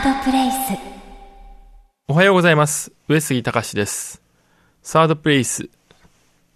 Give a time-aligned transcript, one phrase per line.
[0.00, 0.56] ードプレイス
[2.08, 2.90] おはようございます。
[3.06, 4.22] 上杉隆です。
[4.82, 5.68] サードプレイス。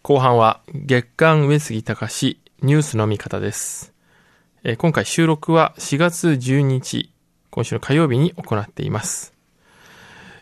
[0.01, 3.93] 後半は月刊上杉隆ニュースの見方です。
[4.63, 7.11] え今回収録は4月12日、
[7.51, 9.35] 今週の火曜日に行っています。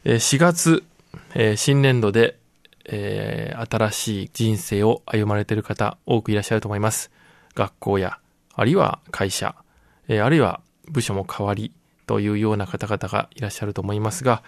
[0.04, 0.84] え4月、
[1.34, 2.38] え新年度で、
[2.84, 7.10] えー新しい人生を歩まれている方多くいらっしゃると思います。
[7.56, 8.18] 学校や、
[8.54, 9.56] あるいは会社、
[10.06, 11.72] えあるいは部署も変わり
[12.06, 14.42] というような方々がいらっしゃると思いますが、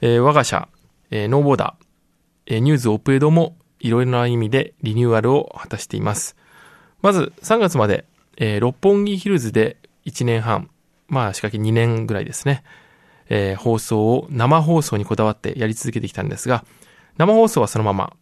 [0.00, 0.68] えー我が社、
[1.10, 6.36] えーノーボーダー、えーニューズオペエドもいろいろな意味でリニューアルを果たしています。
[7.00, 8.04] まず3月まで、
[8.36, 10.70] えー六本木ヒルズで1年半、
[11.08, 12.62] まあ仕掛け2年ぐらいですね、
[13.28, 16.64] えー放送を生放送にこだわってやり続けてきたんですが、
[17.16, 18.12] 生放送はそのまま、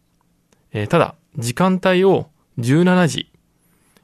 [0.71, 3.31] えーただ時間帯を17時、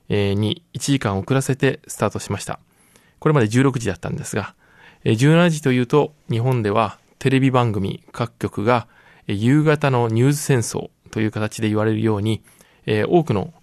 [0.09, 2.59] に1時間遅らせてスタートしました。
[3.19, 4.55] これまで16時だったんですが、
[5.03, 8.87] 17時というと日本ではテレビ番組各局が
[9.27, 12.41] 夕方のニュース戦争という形で言われるように、
[13.07, 13.53] 多くの、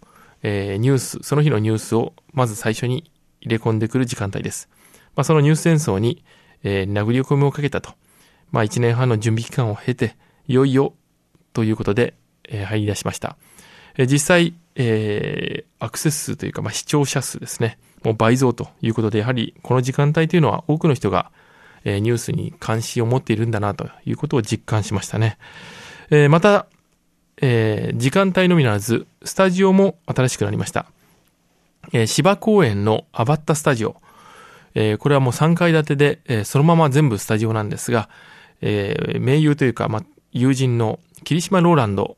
[0.43, 3.11] ニュース、その日のニュースをまず最初に
[3.41, 4.69] 入れ込んでくる時間帯です。
[5.17, 6.25] まあ、そのニュース戦争に、
[6.63, 7.95] 殴り込みをかけたと。
[8.51, 10.17] まあ、1年半の準備期間を経て、
[10.49, 10.95] いよいよ
[11.53, 12.15] ということで、
[12.67, 13.37] 入り出しました。
[13.97, 14.55] 実際、
[15.79, 17.79] アクセス数というか、まあ、視聴者数ですね。
[18.05, 21.33] もう倍増ということで、やはりこの時間帯というのは多くの人が、
[21.87, 25.39] えニュースに関心を持っているんだなということを実感しましたね。
[26.11, 26.67] えまた、
[27.41, 30.87] え時間帯のみならず、スタジオも新しくなりました。
[31.93, 33.97] え芝公園のアバッタスタジオ。
[34.75, 38.09] えこれはもう3階建てで、えそのまま全部スタジオなんですが、
[38.61, 42.17] えー盟友というか、ま、友人の霧島ローランド、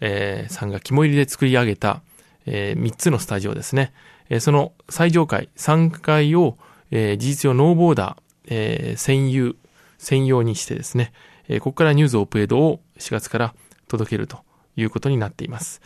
[0.00, 2.02] えさんが肝入りで作り上げた、
[2.46, 3.92] え3つのスタジオですね。
[4.30, 6.58] えその最上階、3階を、
[6.90, 9.56] え事実上ノーボーダー、え専有、
[9.98, 11.12] 専用にしてですね、
[11.48, 13.54] えここからニュースオープエイドを4月から
[13.88, 14.38] 届けると
[14.76, 15.80] いうことになっています。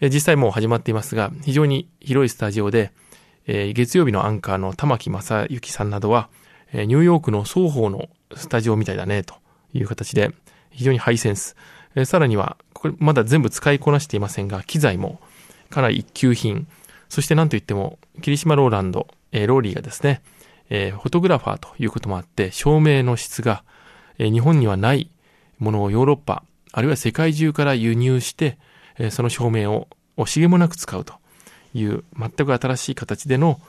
[0.00, 2.92] え実際もう始まっていますが、非常に広いスタジオで、
[3.46, 6.28] え月曜日のアンカーの玉木正幸さんなどは、
[6.72, 9.34] えニューヨークの双方のスタジオみたいだね、と
[9.72, 10.32] いう形で、
[10.70, 11.56] 非常にハイセンス。
[11.94, 15.20] えさらには、これまだ全部使いこなしていませんが、機材も
[15.70, 16.66] かなり一級品。
[17.08, 20.22] そしてなんといっても、霧島ローランド、えーローリーがですね、
[20.70, 23.64] えーフォトグラファーということもあって、照明の質が、
[24.18, 25.10] えー日本にはない
[25.58, 28.58] ものをヨーロッパ、あるいは世界中から輸入して、
[28.98, 31.14] えーその照明を惜しげもなく使うと
[31.74, 33.60] いう、全く新しい形での、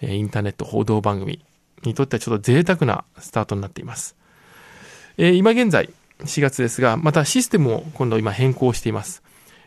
[0.00, 1.44] えーインターネット報道番組
[1.82, 4.16] にとってはちょっと贅沢なスタートになっています。
[5.18, 9.22] えー今現在、4月ですが、またシステムを今度今変更しています。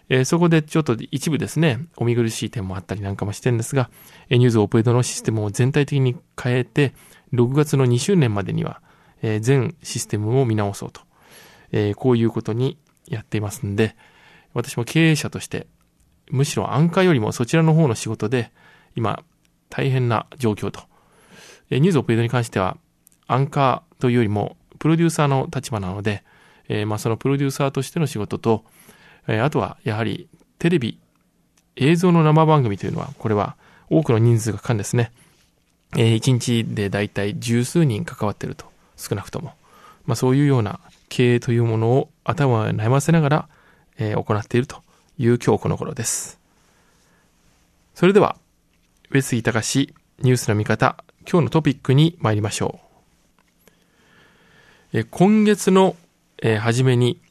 [0.09, 3.89] えーそこでちょっと一部ですね、お見苦しい点もあったりなんかもしてるんですが、
[4.29, 6.93] えーニュースオープエドのシステムを全体的に変えて、
[7.33, 8.81] 6月の2周年までには、
[9.21, 11.01] えー全システムを見直そうと、
[11.71, 12.77] えーこういうことに
[13.07, 13.95] やっていますんで、
[14.53, 15.67] 私も経営者として、
[16.31, 18.51] むしろアンカーよりもそちらの方の仕事で、
[18.95, 19.23] 今、
[19.69, 20.81] 大変な状況と。
[21.69, 22.77] えニュースオープエイドに関しては、
[23.27, 26.23] アンカーというよりも、プロデューサーの立場なので、
[26.67, 28.65] えーまあそのプロデューサーとしての仕事と、
[29.29, 30.99] えあとはやはりテレビ、
[31.75, 33.55] 映像の生番組というのは、これは
[33.89, 35.11] 多くの人数がかかるんですね。
[35.95, 38.65] えー一日でだいたい十数人関わってると、
[38.97, 39.53] 少なくとも。
[40.05, 43.49] まあそういうような経営というものを頭を悩ませながら、
[43.97, 44.81] えー行っていると
[45.17, 46.39] いう今日この頃です。
[47.93, 48.35] それでは、
[49.11, 52.79] 上杉隆ニュースの見方、今日のトピックに参りましょ
[54.93, 54.97] う。
[54.97, 55.95] えー今月の、
[56.41, 57.21] えー初めに、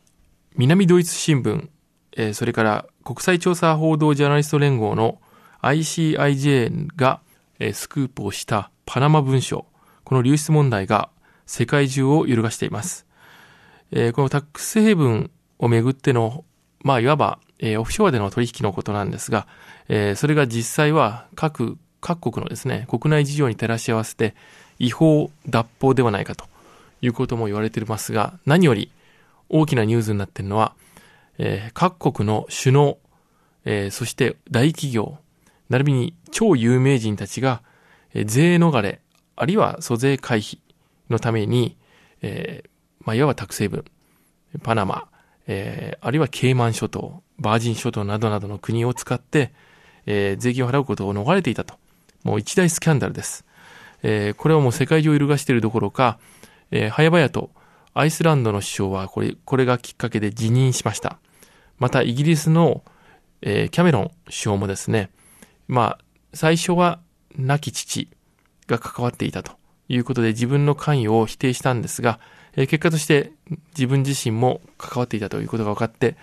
[0.57, 1.69] 南ドイツ新聞、
[2.19, 5.19] えーそれから国際調査報道ジャーナリスト連合の
[5.63, 7.21] ICIJ が、
[7.59, 9.65] えースクープをしたパナマ文書、
[10.05, 11.09] この流出問題が
[11.47, 13.07] 世界中を揺るがしています。
[13.93, 16.45] えーこのタックスヘイブンをめぐっての、
[16.81, 19.47] まあ、いわば、えーオフショアでの取引のことなんですが、
[19.89, 24.35] えーそれが実際は各、各国のですね、国内事情に照らし合わせて
[24.81, 26.47] 違法、脱法ではないかと
[27.01, 28.91] いうことも言われていますが、何より
[29.49, 30.75] 大きなニュースになっているのは、
[31.39, 32.99] えー各国の首脳、
[33.65, 35.19] えーそして大企業、
[35.69, 37.63] 並びに超有名人たちが、
[38.13, 39.01] えー税逃れ、
[39.37, 40.59] あるいは租税回避
[41.11, 41.77] のために、
[42.23, 42.71] えー
[43.07, 43.85] まあ、いわばタクセブン、
[44.63, 45.09] パナマ、
[45.47, 49.53] えーあるいはケイマン諸島、バージン諸島などなどの国を使って、
[50.07, 51.75] えー税金を払うことを逃れていたと。
[52.25, 53.45] もう一大スキャンダルです。
[54.03, 56.19] えーこれはもう世界中を揺るがしているどころか、
[56.71, 57.51] えー早々と
[57.95, 61.19] アイスランドの首相はこれ、これがきっかけで辞任しました。
[61.79, 62.83] またイギリスの、
[63.43, 65.11] えーキャメロン首相もですね、
[65.69, 65.99] まあ、
[66.35, 67.01] 最初は
[67.37, 68.09] 亡き父
[68.67, 69.53] が関わっていたと
[69.89, 72.21] いうことで自分の関与を否定したんですが、
[72.57, 73.33] え結果として
[73.71, 76.17] 自分自身も関わっていたということが分かって、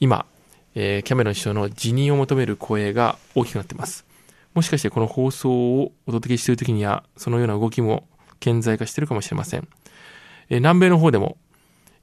[0.00, 0.26] 今、
[0.74, 4.06] えキャメロン首相の辞任を求める声が大きくなっています。
[4.54, 8.06] もしかしてこの放送をお届けしている時には、そのような動きも
[8.40, 9.68] 顕在化しているかもしれません。
[10.48, 11.36] え南米の方でも、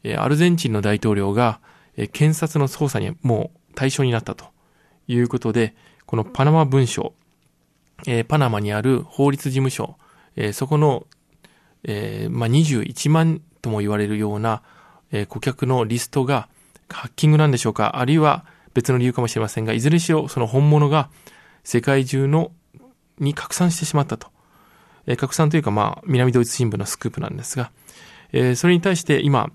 [0.04, 1.60] えアルゼンチンの大統領が、
[1.98, 4.46] え検察の捜査にもう対象になったと
[5.08, 5.76] いうことで、
[6.06, 7.14] このパナマ文書、
[8.08, 9.98] え、パナマにある法律事務所、
[10.36, 11.08] え、そこの、
[11.84, 14.62] え、まあ、21万とも言われるような、
[15.12, 16.50] え顧客のリストが
[16.90, 21.10] ハッキングなんでしょうかあるいは別の理由かもしれませんが、いずれにしろその本物が
[21.64, 22.52] 世界中の
[23.20, 24.28] に拡散してしまったと。
[25.06, 27.72] え拡散というか、まあ、南ドイツ新聞のスクープなんですが、
[28.32, 29.50] えそれに対して今、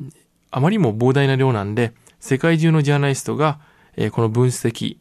[0.51, 3.61] あまりにも膨大な量なんで、世界中のジャーナリストが、
[3.97, 4.99] えこの分析、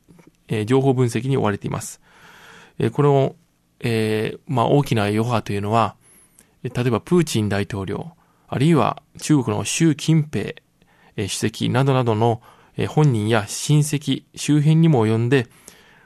[0.48, 2.02] え情報分析に追われています。
[2.80, 3.36] えこの、
[3.80, 5.96] えー、まあ、大きな余波というのは、
[6.64, 8.12] 例えばプーチン大統領、
[8.48, 10.54] あるいは中国の習近平、
[11.16, 12.42] え主席などなどの、
[12.78, 15.48] え本人や親戚、周辺にも及んで、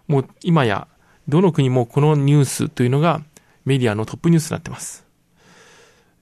[0.07, 0.87] もう今や
[1.27, 3.21] どの国もこのニュースというのが
[3.65, 5.05] メディアのトップニュースになっています。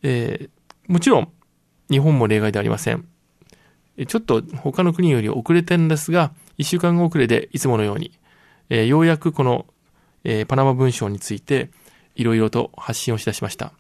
[0.04, 1.32] えー、もちろん
[1.90, 3.08] 日本も例外ではありません。
[4.06, 8.12] ちょっと他の国より遅れてるんですが、一週間後遅れでいつものように、
[8.70, 9.66] えー、ようやくこの
[10.24, 11.70] えー、パナマ文書について
[12.16, 13.74] いろいろと発信をしだしました。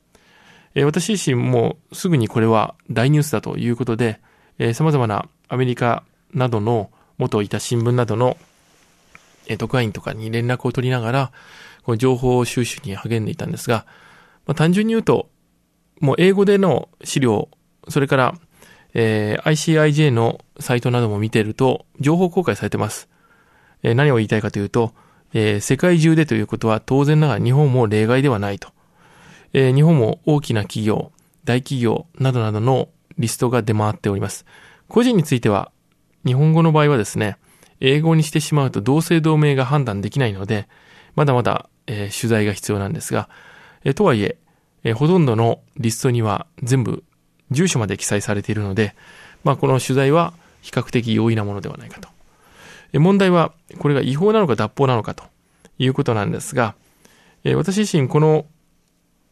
[0.75, 4.19] えー、私自身もすぐにこれは大ニュースだということで、
[4.57, 8.37] えー、様々なアメリカなどの元いた新聞などの、
[9.47, 11.31] えー、特派員とかに連絡を取りながら、
[11.83, 13.85] この情報収集に励んでいたんですが、
[14.45, 15.29] まあ、単純に言うと、
[15.99, 17.49] もう英語での資料、
[17.89, 18.35] それから、
[18.93, 23.09] えー、ICIJ のサイトなども見ていると、情報公開されてます。
[23.83, 24.93] えー、何を言いたいかというと、
[25.33, 28.69] えー、世界中でということは当然ながら日本も例外ではないと。
[29.53, 31.11] えー、日本も大きな企業、
[31.43, 34.45] 大企業などなどのリストが出回っております。
[34.87, 35.71] 個人については、
[36.25, 37.37] 日本語の場合はですね、
[37.79, 40.67] 英語にしてしまうと同姓同名が判断できないので、
[41.15, 43.29] まだまだ、えー、取材が必要なんですが、
[43.83, 44.37] えー、とはいえ
[44.83, 47.03] えー、ほとんどのリストには全部
[47.51, 48.95] 住所まで記載されているので、
[49.43, 52.09] まあこの取材は比較的容易なものではないかと
[52.97, 55.23] 問題は、これが違法なのか脱法なのかと
[55.77, 56.73] いうことなんですが、
[57.55, 58.45] 私自身この、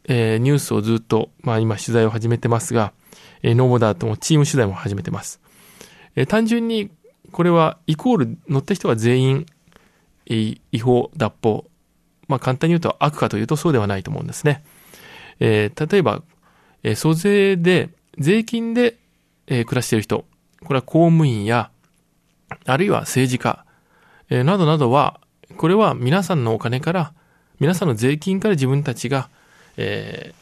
[0.09, 2.93] えニュースをずっと、まあ今取材を始めてますが、
[3.41, 5.41] えノーボダーともチーム取材も始めてます。
[6.15, 6.91] え単純に
[7.31, 9.45] これはイコール乗った人は全員、
[10.27, 11.65] え違法、脱法。
[12.27, 14.63] まあ簡単に言うと悪かというとそうではないと思うんですね。
[15.39, 16.21] えー、例えば、
[16.83, 18.97] えー、租税で、税金で、
[19.47, 20.25] えー、暮らしている人。
[20.63, 21.71] これは公務員や
[22.65, 23.65] あるいは政治家、
[24.29, 25.19] えー、などなどは、
[25.57, 27.13] これは皆さんのお金から、
[27.59, 29.29] 皆さんの税金から自分たちが、
[29.77, 30.33] え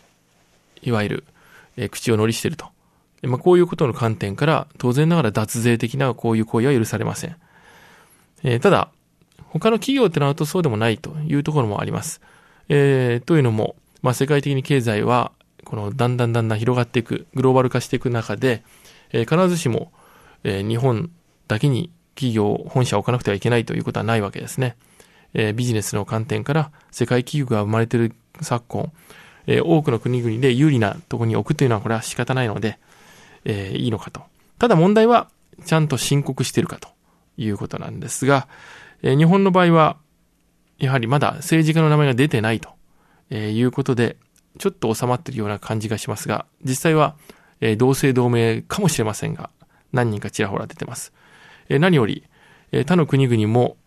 [0.81, 1.23] ー、いわゆる、
[1.77, 2.67] えー、口を乗りしていると。
[3.23, 7.35] まあ、こういうことの観点から、当然ながら脱税的なこういう行為は許されません。
[8.43, 8.89] えー、ただ、
[9.47, 12.21] 他の企業ってなるとそうでもないというところもあります。
[12.69, 15.31] えー、というのも、まあ、世界的に経済は、
[15.75, 18.63] このだんだんだんだん広がっていく、グローバル化していく中で、
[19.11, 19.91] えー、必ずしも、
[20.45, 21.11] えー、日本
[21.49, 24.77] だけに企業、本社を置かなくてはいけないということはないわけですね。
[25.33, 28.93] えー、ビジネスの観点から世界企業が生まれている昨今、
[29.47, 32.79] えー、多くの国々で有利なとこに置くというのはこれは仕方ないので、
[33.43, 34.21] えー、いいのかと。
[34.57, 35.29] ただ問題は、
[35.65, 36.87] ちゃんと申告しているかと
[37.35, 38.47] いうことなんですが、
[39.03, 39.97] えー、日本の場合は、
[40.77, 42.69] やはりまだ政治家の名前が出てないと、
[43.29, 44.15] えいうことで、
[44.57, 47.15] ちょっと収まっているような感じがしますが、実際は、
[47.61, 49.49] えー、同姓同名かもしれませんが、
[49.91, 51.13] 何人かちらほら出てます。
[51.69, 52.23] え何より、
[52.71, 53.77] え他の国々も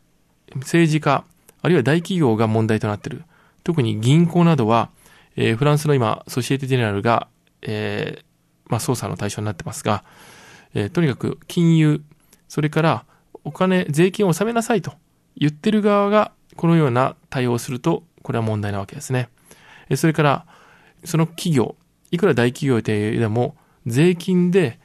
[0.57, 1.25] 政治家、
[1.63, 3.25] あるいは大企業が問題となっている。
[3.65, 4.91] 特に銀行などは、
[5.37, 7.29] えフランスの今、ソシエテ・ジェネラルが、
[7.63, 8.25] えー、
[8.69, 10.05] まあ、捜査の対象になってますが、
[10.75, 12.03] えー、とにかく金融、
[12.49, 13.05] それから
[13.45, 14.93] お金、税金を納めなさいと
[15.37, 19.29] 言ってる側がこのような対応をすると、これは問題なわけですね。
[19.89, 20.47] えそれから、
[21.05, 21.77] その企業、
[22.11, 24.79] いくら大企業でも、税金で、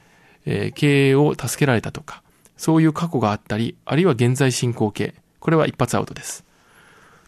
[0.46, 2.22] えー、経営を助けられたとか、
[2.56, 5.14] そういう過去があったり、あるいは現在進行形。
[5.40, 6.44] これは一発アウトです。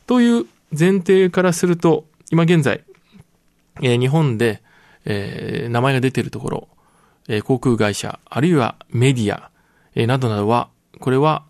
[0.07, 2.83] という前提からすると、今現在、
[3.83, 4.63] えー、日本で、
[5.05, 6.69] えー、名前が出ているところ、
[7.29, 9.51] えー、航空会社、あるいはメディア、
[9.95, 10.69] えー、などなどは、
[11.01, 11.45] これは、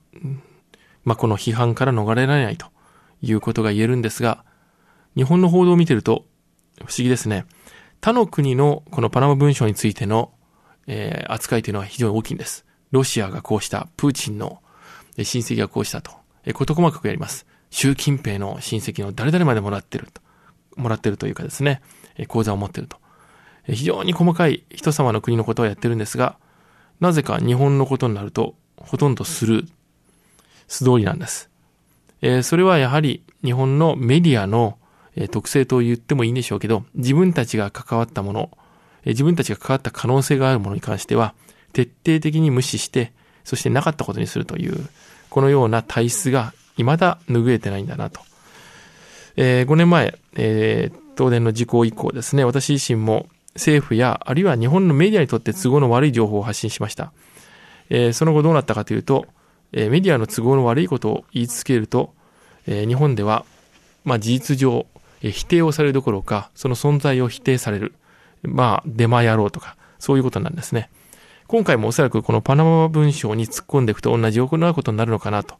[1.05, 2.67] まあ、この批判から逃れられないと
[3.23, 4.45] いうことが言えるんですが、
[5.15, 6.25] 日本の報道を見てると、
[6.85, 7.47] 不思議ですね。
[8.01, 10.33] 他の国のこのパナマ文書についての、
[10.87, 12.65] えー、扱いというのは非常に大きいんです。
[12.93, 14.63] ロシアがこうした、プーチンの
[15.17, 16.13] 親戚がこうしたと、
[16.45, 17.47] え事細かくやります。
[17.71, 20.21] 習近平の親戚の誰々までもらってると、
[20.77, 21.83] もらってるというかですね、
[22.17, 22.99] え口座を持ってると。
[23.67, 26.39] 非常に細かい人様の国のことをやってるんですが、
[27.01, 29.69] なぜか日本のことになると、ほとんどスルー、
[30.69, 31.51] 素通りなんです。
[32.23, 34.79] えー、それはやはり日本のメディアの、
[35.17, 38.51] え、特性と言ってもいいんでしょうけど、自分たちが関わったもの、
[39.05, 41.35] え、自分たちが関わった可能性があるものに関しては、
[41.73, 43.13] 徹底的に無視して、
[43.45, 44.89] そしてなかったことにするという、
[45.31, 48.21] このような体質が未だ拭えてないんだなと。
[49.37, 57.13] えー、5年前、えー、東電の事故以降ですね、私自身も政府や、あるいは日本のメディアにとって都合の悪い情報を発信しました。
[57.89, 59.27] えー、その後どうなったかというと、
[59.73, 62.15] え、メディアの都合の悪いことを言い続けると、
[62.67, 63.45] え、日本では、
[64.05, 64.87] まあ、事実上、
[65.33, 67.95] 否定をされるどころか、その存在を否定される。
[68.43, 70.91] まあ、デマ野郎とか、そういうことなんですね。
[71.47, 75.57] 今回もおそらくこのパナマ文章に突っ込んでいくと同じようなことになるのかなと、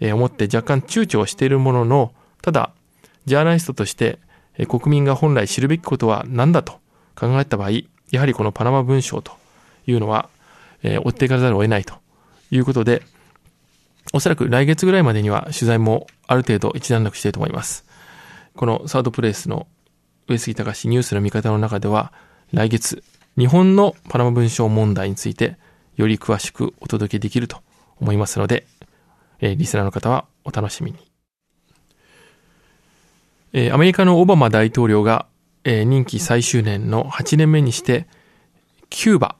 [0.00, 2.70] え、思って若干躊躇しているものの、ただ、
[3.26, 4.18] ジャーナリストとして、
[4.56, 6.74] え、国民が本来知るべきことは何だと
[7.16, 7.70] 考えた場合、
[8.10, 9.32] やはりこのパナマ文章と
[9.86, 10.28] いうのは、
[10.82, 11.94] えー、追っていかざるを得ないと
[12.50, 13.02] いうことで、
[14.12, 17.84] おそらく来月ぐらいまでには取材もある程度一段落していると思います。
[18.58, 19.66] このサードプレイスの
[20.26, 22.12] 上杉隆ニュースの見方の中では、
[22.52, 23.02] 来月、
[23.38, 25.56] 日本のパナマ文章問題について、
[25.96, 27.62] より詳しくお届けできると
[28.00, 28.66] 思いますので、
[29.40, 30.98] えー、リスナーの方はお楽しみに。
[33.52, 35.26] えー、アメリカのオバマ大統領が
[35.70, 38.06] えー、任期最終年の8年目にして、
[38.88, 39.36] キューバ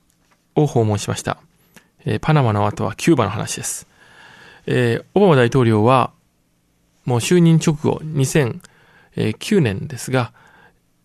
[0.55, 1.39] を訪問しました。
[2.05, 3.87] えー、パナマの後はキューバの話です。
[4.67, 6.13] えー、オバマ大統領は、
[7.07, 8.61] もう就任直後、2000
[9.19, 10.33] 2009年ですが、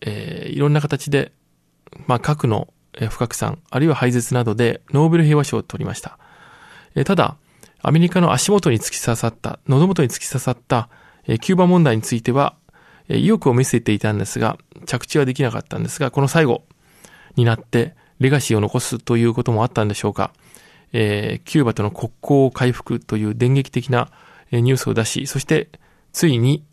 [0.00, 1.32] えー、いろんな形で、
[2.06, 2.68] まあ、核の
[3.10, 6.18] 不拡散、あるいは廃絶などでノーベル平和賞を取りました。
[6.94, 7.36] えー、ただ、
[7.82, 10.88] アメリカの足元に突き刺さった、喉元に突き刺さった、
[11.26, 12.56] えー、キューバ問題については
[13.08, 16.64] え、意欲を見せていたんですが、着地はできなかったんですが、この最後
[17.36, 20.32] になってレガシーを残すということもあったんでしょうか。
[20.92, 24.10] えー、キューバとの国交を回復という電撃的な
[24.52, 25.68] ニュースを出し、そして
[26.12, 26.64] ついに、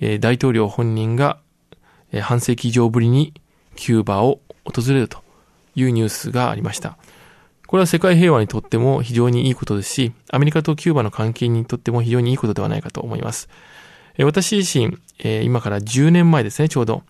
[0.00, 1.38] え、大統領本人が、
[2.12, 3.34] え、半世紀以上ぶりに
[3.76, 5.22] キューバを訪れると
[5.74, 6.98] いうニュースがありました。
[7.66, 13.48] これは世界平和にとっても非常にいいことですし、アメリカとキューバの関係にとっても非常にいいことではないかと思います。
[14.18, 14.96] 私自身、
[15.44, 17.02] 今から10年前ですね、ちょうど、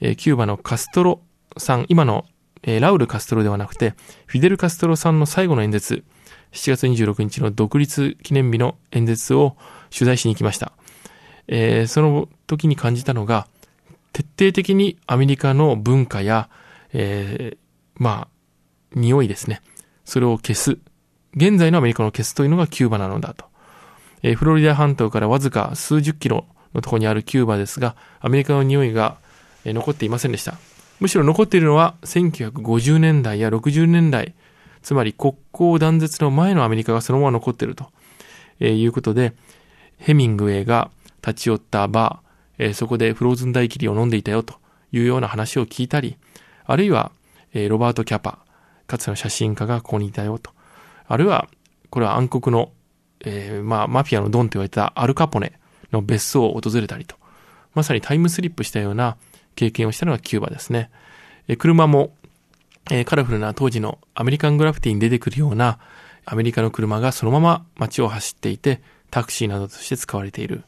[0.00, 1.20] キューバのカストロ
[1.56, 2.24] さん、今の
[2.62, 3.94] ラウル・カストロではなくて、
[4.26, 6.04] フィデル・カストロさんの最後の演説、
[6.52, 9.56] 7月26日の独立記念日の演説を
[9.92, 10.72] 取材しに行きました。
[11.48, 13.46] えその時に感じたのが、
[14.12, 16.48] 徹底的にアメリカの文化や、
[16.92, 17.58] えー、
[17.96, 18.28] まあ、
[18.94, 19.60] 匂いですね。
[20.04, 20.78] それを消す。
[21.34, 23.46] 現在のアメリカの消すというのがキューバなのだと。
[24.22, 29.18] えー、フロリダ半島からわずか数十キロのところにあるキューバですが、アメリカの匂いが
[29.64, 30.58] え残っていませんでした。
[31.00, 34.34] むしろ残っているのは1950年代や60年代、
[34.82, 37.86] つまり国交断絶の前のアメリカがそのまま残っていると、
[38.60, 39.32] えいうことで、
[39.98, 40.90] ヘミングウェイが
[41.26, 42.23] 立ち寄ったバー、
[42.58, 44.54] えそこでフローズンダイキリを飲んでいたよと
[44.92, 46.16] いうような話を聞いたり、
[46.64, 47.12] あるいは、
[47.52, 48.38] えロバート・キャパ、
[48.86, 50.50] かつての写真家がここにいたよと。
[51.06, 51.48] あるいは、
[51.90, 52.72] これは暗黒の、
[53.20, 55.52] えー、まあ、マフィアのドンと言われたアルカポネ、
[55.94, 57.16] の別荘を訪れたりと、
[57.74, 59.16] まさにタイムスリップしたような
[59.54, 60.90] 経験をしたのがキューバですね。
[61.48, 62.14] え車も、
[62.90, 65.78] えカラフルな当時のアメリカングラフィティに出てくるような
[66.26, 70.64] アメリカの車がそのまま街を走っていて、タクシーなどとして使われている。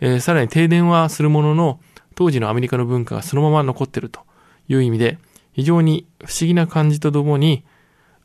[0.00, 1.80] えー、さらに停電はするものの、
[2.14, 4.20] 当時のアメリカの文化がそのまま残っていると
[4.68, 5.18] いう意味で、
[5.52, 7.64] 非常に不思議な感じとともに、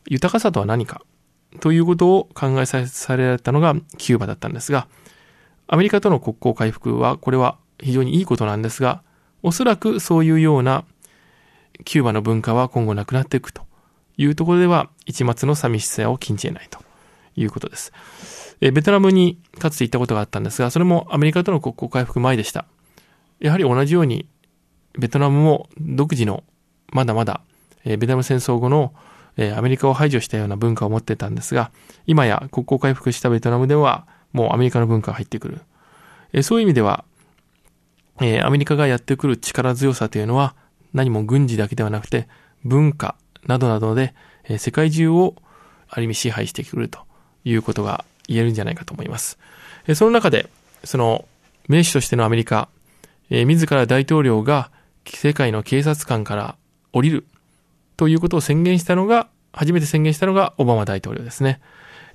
[0.06, 1.02] 豊かさとは何か
[1.60, 4.88] ということを考えさせられたのがキューバだったんですが、
[5.68, 9.02] アメリカとの国交回復は、これは非常にいいことなんですが、
[9.42, 10.84] おそらくそういうような
[11.84, 13.62] キューバの文化は今後なくなっていくと
[14.16, 16.78] いうところでは、一末の寂しさを禁じ得ないと
[17.36, 17.92] いうことです。
[18.60, 22.66] えベトナムにかつて行ったことがあったんですが、それもアメリカとの国交回復前でした。
[23.38, 24.26] やはり同じように、
[24.98, 26.42] ベトナムも独自の、
[26.92, 27.42] まだまだ、
[27.84, 28.94] えベトナム戦争後の、
[29.36, 31.70] えアメリカを排除したような文化を持ってたんですが、
[32.06, 35.60] 今や国交回復したベトナムでは、もうアメリカの文化が入ってくる。
[36.32, 37.04] えそういう意味では、
[38.20, 40.54] えアメリカがやってくる力強さというのは
[40.94, 42.28] 何も軍事だけではなくて
[42.64, 45.34] 文化などなどで、え世界中を
[45.88, 47.00] ある意味支配してくると
[47.44, 49.38] いうことが言えるんじゃないかと思います。
[49.94, 50.48] その中で、
[50.84, 51.26] その
[51.68, 52.68] 名手としてのアメリカ、
[53.30, 54.70] 自ら大統領が
[55.04, 56.56] 世界の警察官から
[56.92, 57.26] 降りる
[57.96, 61.60] ということを宣言したのが、初めて宣言したのがオバマ大統領ですね。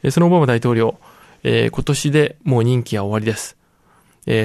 [0.09, 0.97] そのオバマ大統領、
[1.43, 3.57] え、今年でもう任期は終わりです。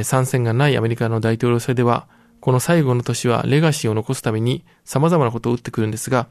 [0.05, 2.07] 参戦がないアメリカの大統領選では、
[2.41, 6.29] この最後の年はレガシーを残すために様々なことを打ってくるんですが、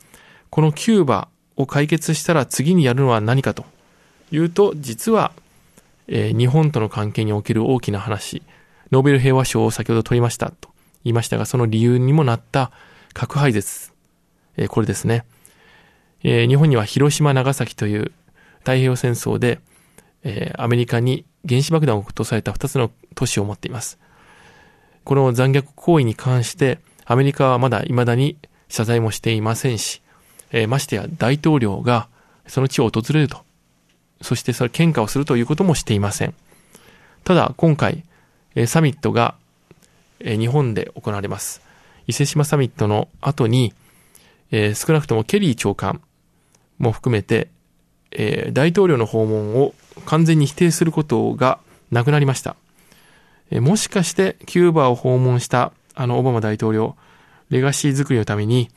[0.50, 3.66] このキューバを解決したら次にやるのは何かと
[4.32, 5.32] いうと、実は、
[6.08, 8.44] えー、日本との関係における大きな話、
[8.92, 10.70] ノーベル平和賞を先ほど取りましたと
[11.04, 12.72] 言いましたが、その理由にもなった
[13.14, 13.92] 核廃絶、
[14.58, 15.26] えー、これですね。
[16.24, 18.12] えー、日本には広島、長崎という
[18.60, 19.60] 太平洋戦争で、
[20.24, 24.00] えー、アメリカに原子爆弾を落とされた2つの都市を持っています。
[25.04, 28.38] この残虐行為に関して、アメリカはまだ未だに
[28.70, 30.02] 謝罪もしていませんし、
[30.52, 32.08] えー、ましてや大統領が
[32.48, 33.45] その地を訪れると、
[34.26, 36.34] そしてそれ喧嘩をするということもしていません。
[37.24, 38.04] ただ、今回、
[38.66, 39.36] サミットが、
[40.20, 41.62] 日本で行われます。
[42.08, 43.76] 伊勢志摩サミットの後に、
[44.52, 46.02] 少なくともケリー長官
[46.80, 47.50] も含めて、
[48.52, 51.60] 大統領の訪問を完全に否定することが
[51.92, 52.56] なくなりました。
[53.52, 56.96] もしかしてキューバを訪問したあのオバマ大統領、
[57.52, 58.70] レガシー作りのために、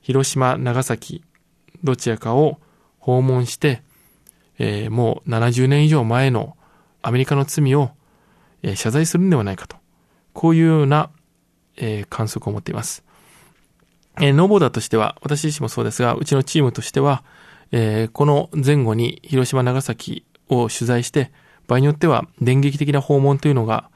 [0.00, 1.22] 広島、長崎、
[1.84, 2.58] どちらかを
[2.98, 3.82] 訪問して、
[4.58, 6.56] えー、もう70年以上前の
[7.02, 7.90] アメリカの罪を、
[8.62, 9.76] えー、謝罪するんではないかと。
[10.32, 11.10] こういうような、
[11.76, 13.04] えー、観測を持っています。
[14.20, 17.22] えー、ノーボーダーとしては、私自身もそうですが、うちのチームとしては、
[17.70, 21.30] えー、この前後に広島、長崎を取材して、
[21.66, 23.90] 場合によっては電撃的な訪問というのが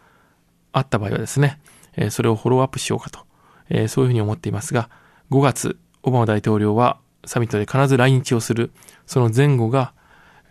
[0.73, 1.59] あった場合はですね、
[1.97, 3.21] えー、それをフォローアップしようかと、
[3.69, 4.91] えー、そういうふうに思っていますが、
[5.31, 8.73] 5月、オバマ大統領はサミットで必ず来日をする、
[9.07, 9.95] その前後が、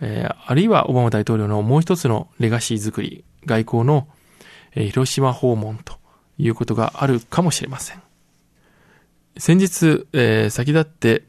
[0.01, 4.07] えー、あるいはオバマ大統領のもう一つのレガシー作り、外交の、
[4.75, 5.95] えー、広島訪問と
[6.37, 8.01] いうことがあるかもしれません。
[9.37, 11.23] 先日、えー、先立って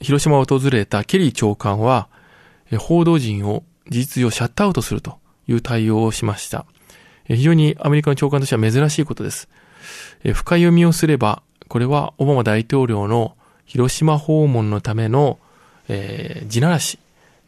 [0.00, 2.08] 広島を訪れたケリー長官は
[2.70, 6.66] え、報道陣を事実上シャットアウトするという対応をしました。
[7.26, 9.48] 非常にアメリカの長官としては珍しいことです。
[10.24, 15.38] え深読みをすれば、これはオバマ大統領の広島訪問のための、
[15.88, 16.98] えー、地ならし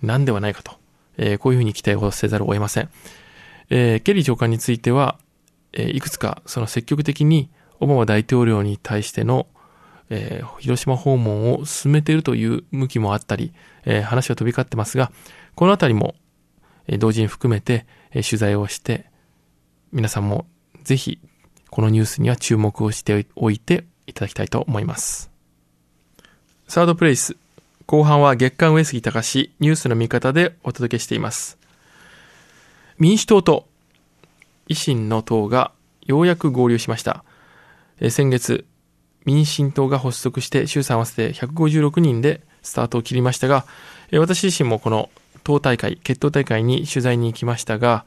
[0.02, 0.72] なんではないかと、
[1.16, 2.90] えー、こういうふうに期待をせざるを得ません。
[3.70, 5.18] えー、ケリー長官については、
[5.72, 9.46] えー、いくつかその積極的にオバマ大統領に対しての
[10.14, 13.54] えー、広島訪問を進めているという向きもあったり、
[13.86, 15.10] えー、話は飛び交ってますが、
[15.54, 16.14] このあたりも、
[16.86, 19.06] えー、同時に含めて、えー、取材をして、
[19.90, 20.44] 皆さんも
[20.84, 21.18] ぜひ、
[21.70, 25.30] このニュースには注目をしておいていただきたいと思います。
[26.68, 27.36] サードプレイス。
[27.92, 31.58] 後半は月刊上杉隆ニュースの見方でお届けしています。
[32.96, 33.68] 民主党と
[34.66, 35.72] 維新の党が
[36.06, 37.22] ようやく合流しました。
[38.00, 38.64] え先月、
[39.26, 43.66] 民進党が発足して衆参合わせて156人でスタートを切りましたが、
[44.10, 45.10] え私自身もこの
[45.44, 48.06] 党大会、決闘大会に取材に行きましたが、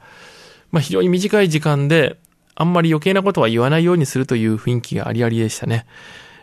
[0.72, 2.16] まあ、非常に短い時間で
[2.56, 5.86] あんまり余計なことは言わないようにするという雰囲気がありありでしたね。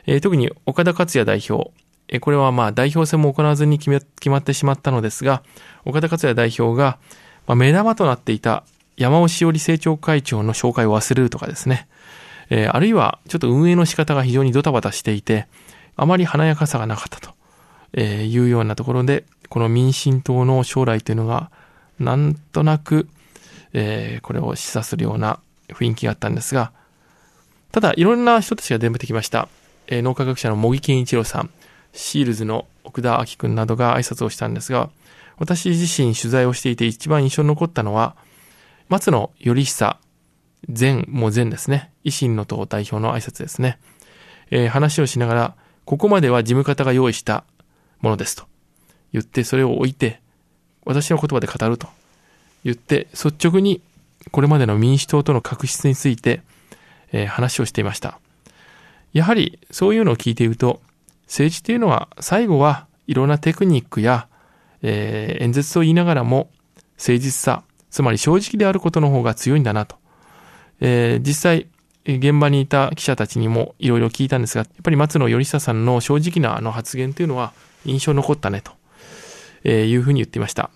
[0.06, 1.72] えー、特に岡田克也代表、
[2.14, 5.42] え、これはまあ代表選も行わずに決め決まってしまったのですが、
[5.84, 7.00] 岡田克也代表が、
[7.48, 8.64] まあ、目玉となっていた
[8.98, 11.88] 山尾志織政調会長の紹介を忘れるとかですね。
[12.52, 15.48] え、あるいはちょっと運営の仕方が非常にドタバタしていて、
[15.96, 17.34] あまり華やかさがなかったと、
[17.94, 21.50] えいうようなところで、この民進党の将来というのが、
[22.00, 23.10] なんとなく、
[23.74, 26.72] え、これを示唆するような雰囲気があったんですが、
[27.72, 29.48] ただ、いろんな人たちが出てきました。
[29.88, 31.50] え、脳科学者の茂木健一郎さん、
[31.94, 34.90] シールズの奥田明君などが挨拶をしたんですが、
[35.38, 38.16] 私自身取材をしていて一番印象に残ったのは、
[38.90, 39.98] 松野頼久
[40.68, 41.92] 前、もう前ですね。
[42.04, 43.80] 維新の党代表の挨拶ですね。
[44.52, 47.44] えー、話をしながら、ここまでは事務方が用意した
[48.02, 48.46] ものですと
[49.12, 50.22] 言って、それを置いて、
[50.86, 51.88] 私の言葉で語ると
[52.64, 53.82] 言って、率直に
[54.32, 56.42] これまでの民主党との確執について、
[57.12, 58.20] えー、話をしていました。
[59.12, 60.82] やはりそういうのを聞いていると、
[61.34, 64.28] 政治っていうのは最後はいろんなテクニックや、
[64.84, 66.52] えー、演説と言いながらも
[67.00, 69.96] 誠実さ、つまり正直であることの方が強いんだなと。
[70.80, 71.68] えー、実際、
[72.06, 77.52] 現場にいた記者たちにもいろいろ聞いたんですが、やっぱり松野頼久さんの正直なあの発言というのは
[77.84, 78.72] 印象残ったねと、
[79.64, 80.70] えー、いうふうに言っていました。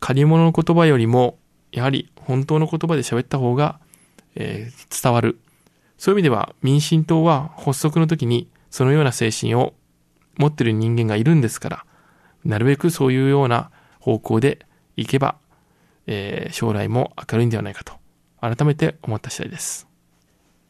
[0.00, 1.36] 借り物の言葉よりも、
[1.70, 3.78] やはり本当の言葉で喋った方が、
[4.36, 5.38] えー、伝わる。
[5.98, 9.74] そういう意味では民進党は発足の時にそのような精神を
[10.38, 11.84] 持ってる人間がいるんですから、
[12.44, 13.70] なるべくそういうような
[14.00, 15.36] 方向でいけば、
[16.06, 17.92] えー、将来も明るいんではないかと
[18.40, 19.86] 改めて思った次第です。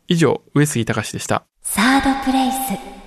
[0.08, 1.44] 以上、上杉隆でした。
[1.62, 2.97] サードプレイス。